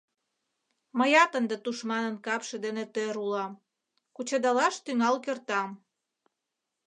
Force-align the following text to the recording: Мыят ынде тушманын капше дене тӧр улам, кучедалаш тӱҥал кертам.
Мыят 0.97 1.31
ынде 1.39 1.55
тушманын 1.63 2.15
капше 2.25 2.55
дене 2.65 2.83
тӧр 2.93 3.15
улам, 3.23 3.53
кучедалаш 4.15 4.75
тӱҥал 4.85 5.15
кертам. 5.25 5.69